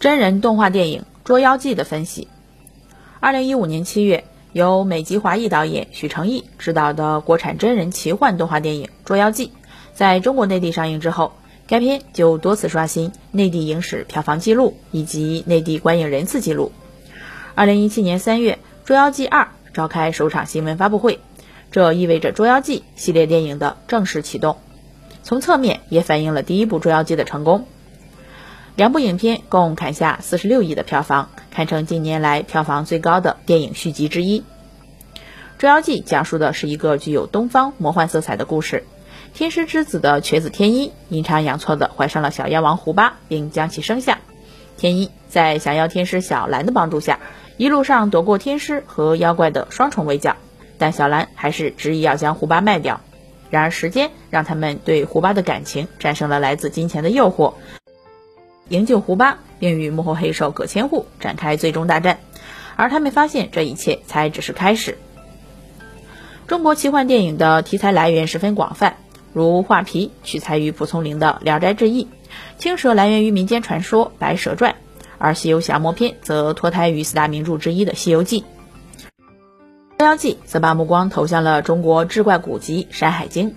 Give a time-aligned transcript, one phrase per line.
[0.00, 2.28] 真人动画电影《捉妖记》的分析。
[3.18, 9.46] 二零一五年七月，由美籍华裔导演许成义执导的国产真人奇幻动画电影《捉妖记》
[9.94, 11.32] 在中国内地上映之后，
[11.66, 16.70] 该片就多次刷新内地影史票房纪录以及内地观影人次纪录。
[17.56, 19.42] 二零一七年三月，《捉妖记二》
[19.74, 21.18] 召开首场新闻发布会，
[21.72, 24.58] 这意味着《捉妖记》系列电影的正式启动，
[25.24, 27.66] 从侧面也反映了第一部《捉妖记》的成功。
[28.78, 34.38] 两部影片共砍下四十六亿的票房，堪称近年来票房最高的电影续集之一。
[35.58, 38.84] 《捉妖记》讲述的是一个具有东方魔幻色彩的故事。
[39.34, 44.18] 天师之子的瘸子天一阴差阳错地怀上了小妖王胡巴，并将其生下。
[44.76, 47.18] 天一在降妖天师小兰的帮助下，
[47.56, 50.36] 一路上躲过天师和妖怪的双重围剿，
[50.78, 53.00] 但小兰还是执意要将胡巴卖掉。
[53.50, 57.54] 然而时间让他们对胡巴的感情战胜了来自金钱的诱惑。
[58.68, 62.18] 营救胡巴，并与幕后黑手葛千户展开最终大战，
[62.76, 64.98] 而他们发现这一切才只是开始。
[66.46, 68.96] 中国奇幻电影的题材来源十分广泛，
[69.32, 72.04] 如画皮取材于蒲松龄的《聊斋志异》，
[72.58, 74.72] 青蛇来源于民间传说《白蛇传》，
[75.18, 78.40] 而西游降魔篇则脱胎于四大名著之一的《西游记》。
[79.98, 83.50] 《捉妖记》则把目光投向了中国志怪古籍《山海经》。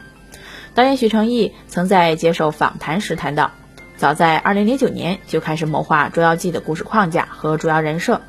[0.73, 3.51] 导演许成义曾在接受访谈时谈到。
[4.01, 8.21] 早在2009年就开始谋划《捉妖记》的故事框架和主要人设，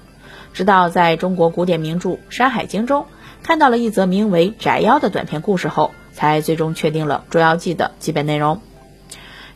[0.52, 3.06] 直到在中国古典名著《山海经》中
[3.42, 8.60] 看到了一则名为《斩妖》的短篇故事后，才最终确定了《捉妖记》的基本内容。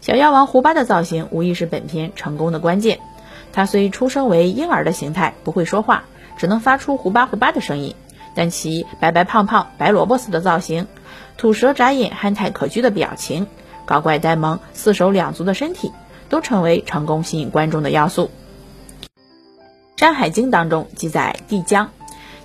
[0.00, 2.98] 小妖王胡巴的造型无疑是本片成功的关键。
[3.52, 6.04] 他虽出生为婴儿的形态，不会说话，
[6.38, 7.94] 只能发出“胡巴胡巴”的声音，
[8.34, 10.86] 但其白白胖胖、白萝卜似的造型，
[11.36, 13.46] 吐舌眨眼、憨态可掬的表情，
[13.84, 15.92] 搞怪呆萌、四手两足的身体。
[16.28, 18.30] 都成为成功吸引观众的要素。
[20.00, 21.88] 《山海经》当中记载，帝江，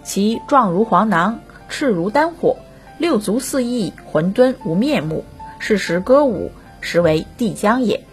[0.04, 2.56] 其状如黄囊，赤如丹火，
[2.98, 5.26] 六足四翼，浑沌无面目，
[5.60, 8.04] 是时歌舞，实为帝江也。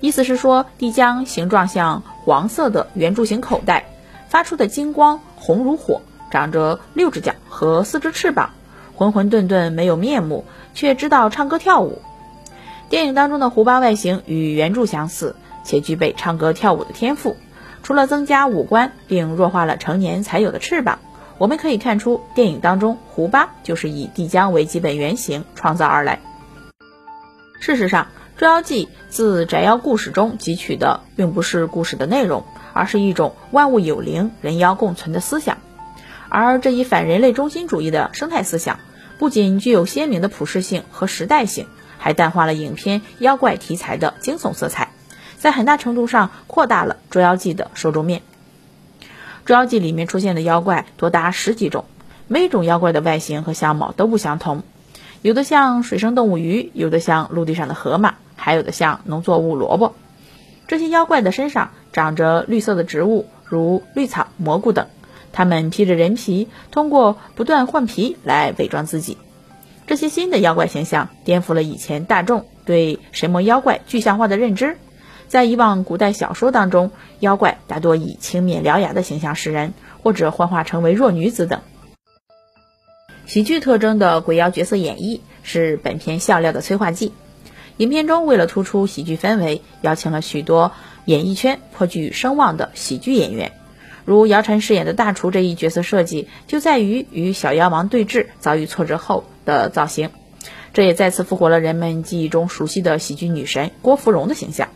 [0.00, 3.86] 意思是说，帝江形状像黄色的圆柱形口袋，
[4.28, 8.50] 发出的金光红如火，长着六只脚和四只翅膀，
[8.94, 12.02] 浑浑沌沌没有面目，却知道唱歌跳舞。
[12.88, 17.36] 电影当中的胡巴外形与原著相似，且具备唱歌跳舞的天赋。
[17.82, 20.98] 除了增加五官并弱化了成年才有的翅膀，
[21.36, 26.20] 我们可以看出，电影当中胡巴就是以帝江为基本原型创造而来。
[27.60, 28.04] 事实上，
[28.38, 35.58] 《捉妖记》自斩妖故事中汲取的并不是故事的内容，而是一种万物有灵、人妖共存的思想。
[36.30, 38.80] 而这一反人类中心主义的生态思想，
[39.18, 41.66] 不仅具有鲜明的普适性和时代性。
[41.98, 44.92] 还淡化了影片妖怪题材的惊悚色彩，
[45.36, 48.20] 在很大程度上扩大了《捉妖记》的受众面。
[49.44, 51.84] 《捉妖记》里面出现的妖怪多达十几种，
[52.26, 54.62] 每种妖怪的外形和相貌都不相同，
[55.22, 59.94] 有的像水生动物鱼，有的像陆地上的河马，还有的像农作物萝卜。
[60.66, 64.86] 这些妖怪的身上长着绿色的植物，如绿草、蘑菇等，
[65.32, 69.16] 它们披着人皮，通过不断换皮来伪装自己。
[69.88, 74.76] 这些新的妖怪形象颠覆了以前大众对神魔妖怪具象化的认知。
[75.28, 76.90] 在以往古代小说当中，
[77.20, 79.72] 妖怪大多以青面獠牙的形象示人，
[80.02, 81.62] 或者幻化成为弱女子等。
[83.24, 87.14] 喜剧特征的鬼妖角色演绎是本片笑料的催化剂。
[87.78, 90.72] 影片中为了突出喜剧氛围，邀请了许多
[91.06, 93.52] 演艺圈颇具声望的喜剧演员。
[94.04, 100.10] 如姚晨饰演的大厨这一角色设计，就在于与小妖王对峙遭遇挫折后的造型，
[100.74, 104.68] 这也再次复活了人们记忆中熟悉的喜剧女神郭芙蓉的形象。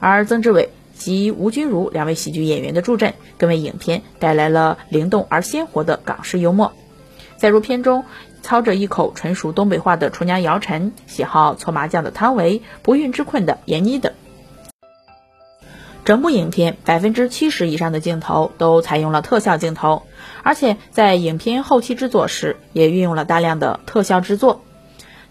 [0.00, 6.72] 而曾志伟及吴君如两位喜剧演员的助阵，更为影片带来了灵动而鲜活的港式幽默。
[7.36, 8.04] 在入片中，
[8.42, 14.12] 操着一口纯熟东北话的厨娘姚晨，喜好搓麻将的汤唯，不孕之困的闫妮等。
[16.04, 20.02] 整部影片百分之七十以上的镜头都采用了特效镜头，
[20.42, 24.64] 而且在影片后期制作时也运用了大量的特效制作。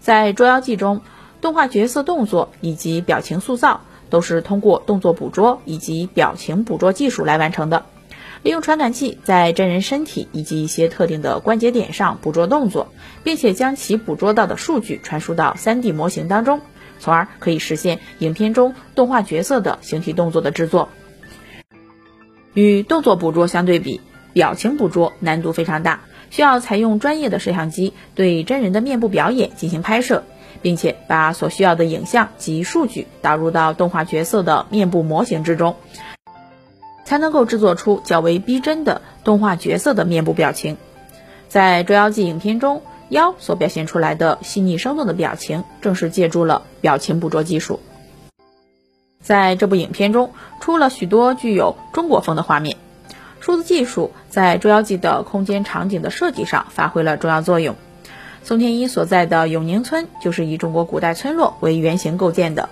[0.00, 1.02] 在《捉妖记》中，
[1.42, 7.84] 动画角色动作以及表情塑造都是通过动作捕捉以及表情捕捉技术来完成的。
[8.42, 12.88] 利用传感器在真人身体以及一些特定的关节点上捕捉动作，
[13.22, 16.60] 并且将其捕捉到的数据传输到 3D 模型当中。
[17.02, 20.88] 从而可以实现影片中动画角色的形体动作的制作。
[22.54, 24.00] 与动作捕捉相对比，
[24.32, 30.22] 表情捕捉难度非常大，需要采用专业的摄像机对真人的面部表演进行拍摄，
[30.62, 35.74] 并且把所需要的影像及数据导入到动画角色的面部模型之中。
[37.04, 40.76] 才能够制作出较为逼真的动画角色的面部表情。
[41.48, 42.80] 在《捉妖记》影片中，
[43.12, 47.78] 妖所表现出来的细腻生动的表情，正是借助了表情捕捉技术。
[49.20, 52.78] 在这部影片中，出了许多具有中国风的画面。
[53.38, 57.76] 数字技术在《捉妖记》的空间场景的设计上发挥了重要作用。
[58.44, 62.70] 宋天一所在的永宁村就是以中国古代村落为原型构建的，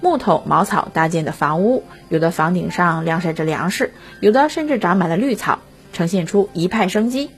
[0.00, 5.58] 木头、茅草搭建的房屋，有的房顶上晾晒着粮食，有的甚至长满了绿草，
[5.92, 7.30] 呈现出一派生机。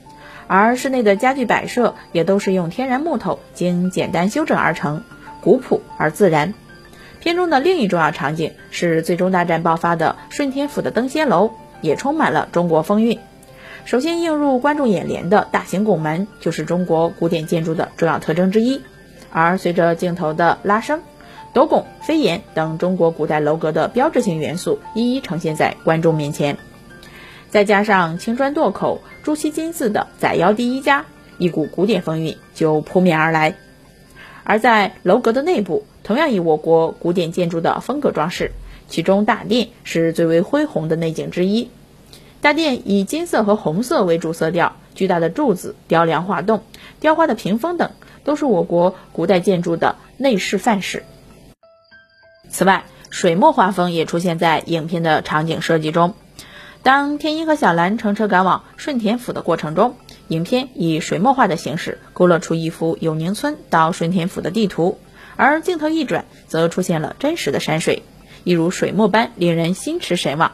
[0.47, 5.03] 而室内的家具摆设也都是用天然木头经简单修整而成，
[5.41, 6.53] 古朴而自然。
[7.19, 11.51] 片中的另一重要场景是最终大战爆发的顺天府的登仙楼。
[11.81, 13.19] 也充满了中国风韵。
[13.83, 18.81] 首先映入观众眼帘的大型拱门，就是中国古典建筑的重要特征之一。
[19.29, 21.01] 而随着镜头的拉升，
[21.53, 26.57] 斗拱、飞檐等中国古代楼阁的标志性元素一一呈现在观众面前。
[27.49, 31.05] 再加上青砖垛口、朱漆金字的“宰妖第一家”，
[31.37, 33.55] 一股古典风韵就扑面而来。
[34.43, 38.51] 而在楼阁的内部，同样以我国古典建筑的风格装饰。
[38.87, 41.71] 其中大殿是最为恢宏的内景之一，
[42.39, 46.61] 大殿以金色和红色为主色调，巨大的柱子、雕梁画栋、
[46.99, 47.89] 雕花的屏风等，
[48.23, 51.03] 都是我国古代建筑的内饰范式。
[52.47, 56.13] 此外，水墨画风也出现在影片的场景设计中。
[56.85, 59.95] 当天一和小兰乘车赶往顺田府的过程中，
[60.27, 64.99] 影片以水墨画的形式勾勒出一幅永宁村到顺田府的地图，
[65.35, 68.03] 而镜头一转，则出现了真实的山水。
[68.43, 70.51] 一如水墨般令人心驰神往，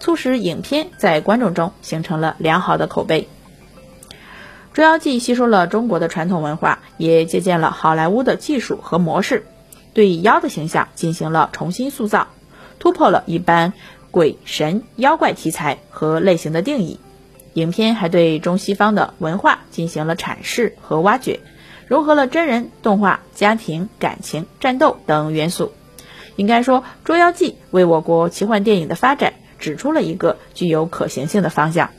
[0.00, 3.28] 促使影片在观众中形成了良好的口碑。
[4.72, 9.46] 《捉妖记》吸收了中国的传统文化，也借鉴了好莱坞的技术和模式，
[9.94, 12.26] 对妖的形象进行了重新塑造，
[12.80, 13.72] 突破了一般
[14.10, 16.98] 鬼神妖怪题材和类型的定义。
[17.54, 21.40] 影片还对中西方的文化进行了阐释和挖掘，
[21.86, 25.72] 融合了真人、动画、家庭、感情、战斗等元素。
[26.36, 31.90] 应该说，《捉妖记》为我国奇幻电影的发展指出了一个具有可行性的方向。